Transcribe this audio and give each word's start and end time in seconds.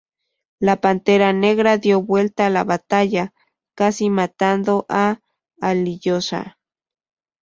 La 0.59 0.81
Pantera 0.81 1.31
Negra 1.31 1.77
dio 1.77 2.01
vuelta 2.01 2.49
la 2.49 2.63
batalla, 2.63 3.35
casi 3.75 4.09
matando 4.09 4.87
a 4.89 5.19
Alyosha. 5.61 6.57